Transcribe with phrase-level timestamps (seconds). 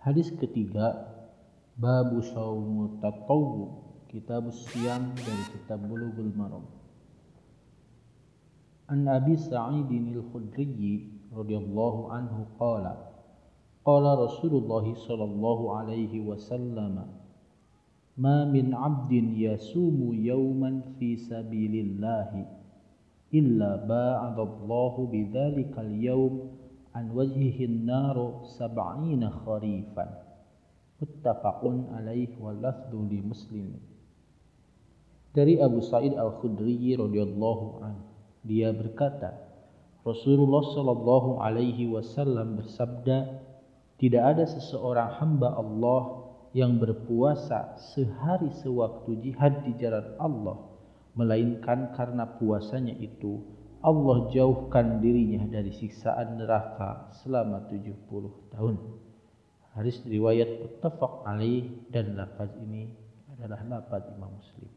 [0.00, 1.12] Hadis ketiga
[1.76, 6.64] Babu Saumu Tatawu Kitab Siam dari Kitab Bulughul Maram.
[8.88, 12.96] An Abi Sa'id al-Khudri radhiyallahu anhu qala
[13.84, 17.04] Qala Rasulullah sallallahu alaihi wasallam
[18.16, 22.40] Ma min 'abdin yasumu yawman fi sabilillah
[23.36, 26.56] illa ba'ada Allah bidzalika al-yawm
[26.96, 30.10] an wajhihin naru sab'ina kharifan.
[31.00, 33.76] Muttafaqun alaih wa lafdhu li muslim.
[35.30, 37.94] Dari Abu Sa'id Al-Khudri radhiyallahu an
[38.42, 39.36] dia berkata
[40.00, 43.38] Rasulullah sallallahu alaihi wasallam bersabda
[44.00, 46.24] tidak ada seseorang hamba Allah
[46.56, 50.56] yang berpuasa sehari sewaktu jihad di jalan Allah
[51.14, 53.44] melainkan karena puasanya itu
[53.80, 58.76] Allah jauhkan dirinya dari siksaan neraka selama 70 tahun.
[59.72, 62.92] Hadis riwayat muttafaq alaih dan lafaz ini
[63.32, 64.68] adalah lafaz Imam Muslim.